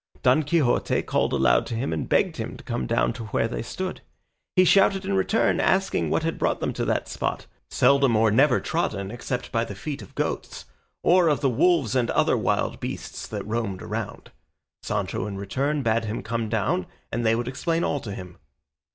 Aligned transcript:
Don 0.23 0.41
Quixote 0.41 1.03
called 1.03 1.31
aloud 1.31 1.67
to 1.67 1.75
him 1.75 1.93
and 1.93 2.09
begged 2.09 2.37
him 2.37 2.57
to 2.57 2.63
come 2.63 2.87
down 2.87 3.13
to 3.13 3.25
where 3.25 3.47
they 3.47 3.61
stood. 3.61 4.01
He 4.55 4.65
shouted 4.65 5.05
in 5.05 5.13
return, 5.13 5.59
asking 5.59 6.09
what 6.09 6.23
had 6.23 6.39
brought 6.39 6.59
them 6.59 6.73
to 6.73 6.85
that 6.85 7.07
spot, 7.07 7.45
seldom 7.69 8.15
or 8.15 8.31
never 8.31 8.59
trodden 8.59 9.11
except 9.11 9.51
by 9.51 9.63
the 9.63 9.75
feet 9.75 10.01
of 10.01 10.15
goats, 10.15 10.65
or 11.03 11.27
of 11.27 11.41
the 11.41 11.51
wolves 11.51 11.95
and 11.95 12.09
other 12.09 12.35
wild 12.35 12.79
beasts 12.79 13.27
that 13.27 13.45
roamed 13.45 13.83
around. 13.83 14.31
Sancho 14.81 15.27
in 15.27 15.37
return 15.37 15.83
bade 15.83 16.05
him 16.05 16.23
come 16.23 16.49
down, 16.49 16.87
and 17.11 17.23
they 17.23 17.35
would 17.35 17.47
explain 17.47 17.83
all 17.83 17.99
to 17.99 18.11
him. 18.15 18.39